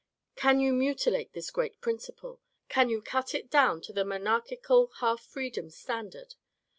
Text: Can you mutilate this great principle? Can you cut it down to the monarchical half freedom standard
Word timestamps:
Can 0.35 0.59
you 0.59 0.73
mutilate 0.73 1.33
this 1.33 1.51
great 1.51 1.79
principle? 1.79 2.41
Can 2.69 2.89
you 2.89 3.03
cut 3.03 3.35
it 3.35 3.51
down 3.51 3.81
to 3.81 3.93
the 3.93 4.03
monarchical 4.03 4.87
half 4.99 5.21
freedom 5.21 5.69
standard 5.69 6.33